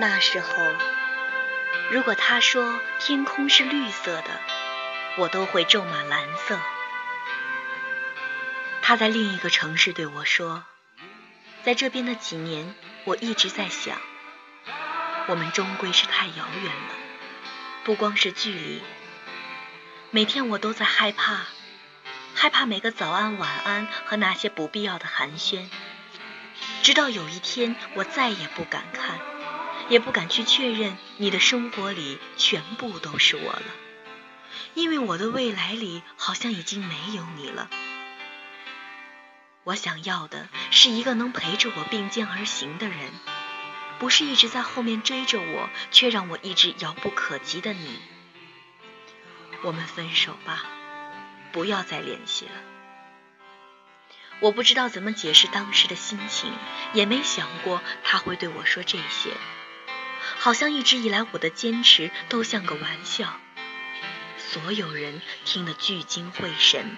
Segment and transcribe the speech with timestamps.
[0.00, 0.48] 那时候，
[1.90, 4.40] 如果他说天空是绿色的，
[5.16, 6.56] 我都会咒骂蓝色。
[8.80, 10.62] 他在另一个城市对我说，
[11.64, 12.76] 在这边的几年，
[13.06, 13.98] 我一直在想，
[15.26, 16.94] 我们终归是太遥远了，
[17.82, 18.80] 不光是距离，
[20.12, 21.40] 每天我都在害怕，
[22.36, 25.68] 害怕每个早安、晚安和那些不必要的寒暄，
[26.84, 29.18] 直到有一天，我再也不敢看。
[29.88, 33.62] 也不敢去确认你的生活里全部都是我了，
[34.74, 37.70] 因为我的未来里好像已经没有你了。
[39.64, 43.12] 我想要的是一个能陪着我并肩而行的人，
[43.98, 47.98] 不是一直在后面追着我却让我一直遥不可及的你。
[49.62, 50.64] 我们分手吧，
[51.52, 52.52] 不要再联系了。
[54.40, 56.52] 我不知道怎么解释当时的心情，
[56.92, 59.32] 也没想过他会对我说这些。
[60.36, 63.40] 好像一直以来我的坚持都像个玩笑，
[64.36, 66.96] 所有人听得聚精会神，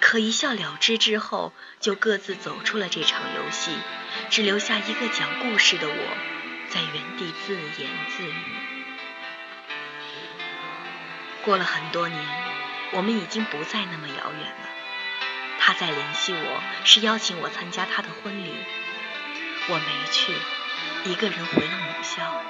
[0.00, 3.72] 可一笑了之之后，就各自走出了这场游戏，
[4.30, 6.16] 只留下一个讲故事的我
[6.70, 8.34] 在原地自言自语。
[11.42, 12.20] 过了很多年，
[12.92, 14.68] 我们已经不再那么遥远了。
[15.58, 18.54] 他在联系我，是邀请我参加他的婚礼，
[19.68, 20.32] 我没去，
[21.04, 22.40] 一个人回了母笑。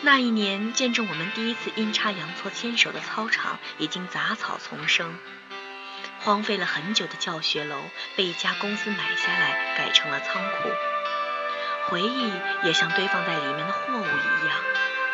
[0.00, 5.18] 那一年，见证我们第一次阴差阳错牵手的操场已经杂草丛生，
[6.20, 7.76] 荒废了很久的教学楼
[8.16, 10.70] 被一家公司买下来，改成了仓库。
[11.88, 14.56] 回忆也像堆放在里面的货物一样，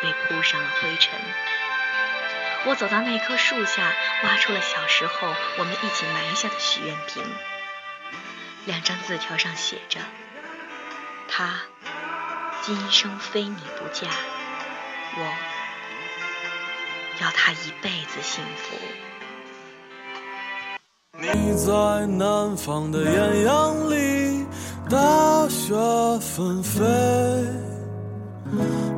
[0.01, 1.19] 被铺上了灰尘。
[2.65, 7.23] 我走到那棵树下，挖出了小时候我们一起埋下的许愿瓶，
[8.65, 9.99] 两张字条上写着
[11.27, 11.61] ：“他
[12.67, 14.09] 今生非你不嫁。”
[15.15, 15.23] 我
[17.21, 18.75] 要他一辈子幸福。
[21.17, 24.45] 你在南方的艳阳里，
[24.89, 25.73] 大雪
[26.19, 26.83] 纷飞；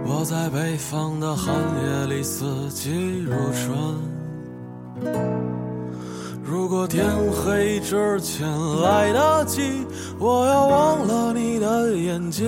[0.03, 3.77] 我在北方的寒夜里，四季如春。
[6.43, 8.49] 如果天黑之前
[8.81, 9.85] 来得及，
[10.17, 12.47] 我要忘了你的眼睛，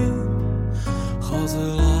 [1.51, 1.57] 子。
[1.57, 2.00] 了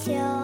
[0.00, 0.39] 秋